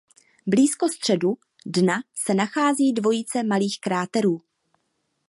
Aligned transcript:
Blízko 0.47 0.89
středu 0.89 1.37
dna 1.65 1.95
se 2.15 2.33
nachází 2.33 2.93
dvojice 2.93 3.43
malých 3.43 3.79
kráterů. 3.81 4.41